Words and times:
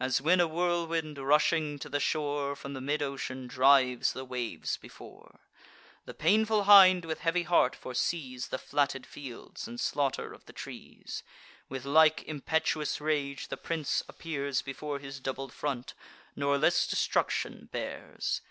As 0.00 0.22
when 0.22 0.40
a 0.40 0.46
whirlwind, 0.48 1.18
rushing 1.18 1.78
to 1.80 1.90
the 1.90 2.00
shore 2.00 2.56
From 2.56 2.72
the 2.72 2.80
mid 2.80 3.02
ocean, 3.02 3.46
drives 3.46 4.14
the 4.14 4.24
waves 4.24 4.78
before; 4.78 5.40
The 6.06 6.14
painful 6.14 6.62
hind 6.64 7.04
with 7.04 7.18
heavy 7.20 7.42
heart 7.42 7.76
foresees 7.76 8.48
The 8.48 8.56
flatted 8.56 9.04
fields, 9.04 9.68
and 9.68 9.78
slaughter 9.78 10.32
of 10.32 10.46
the 10.46 10.54
trees; 10.54 11.22
With 11.68 11.84
like 11.84 12.22
impetuous 12.22 12.98
rage 12.98 13.48
the 13.48 13.58
prince 13.58 14.02
appears 14.08 14.62
Before 14.62 15.00
his 15.00 15.20
doubled 15.20 15.52
front, 15.52 15.92
nor 16.34 16.56
less 16.56 16.86
destruction 16.86 17.68
bears. 17.70 18.40